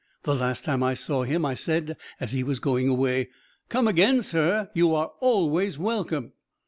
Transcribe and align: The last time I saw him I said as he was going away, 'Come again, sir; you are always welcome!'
The 0.23 0.33
last 0.33 0.65
time 0.65 0.81
I 0.81 0.95
saw 0.95 1.21
him 1.21 1.45
I 1.45 1.53
said 1.53 1.95
as 2.19 2.31
he 2.31 2.43
was 2.43 2.59
going 2.59 2.87
away, 2.87 3.29
'Come 3.69 3.87
again, 3.87 4.23
sir; 4.23 4.71
you 4.73 4.95
are 4.95 5.11
always 5.19 5.77
welcome!' 5.77 6.33